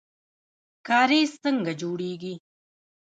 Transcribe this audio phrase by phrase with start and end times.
[0.87, 2.33] کاریز څنګه جوړیږي؟